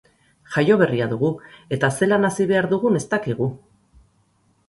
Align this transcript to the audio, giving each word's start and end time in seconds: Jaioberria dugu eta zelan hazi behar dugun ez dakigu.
Jaioberria 0.53 1.07
dugu 1.11 1.29
eta 1.77 1.91
zelan 1.99 2.25
hazi 2.29 2.47
behar 2.53 2.67
dugun 2.73 2.99
ez 3.01 3.05
dakigu. 3.13 3.51